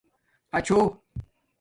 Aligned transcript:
اچھوں 0.57 0.83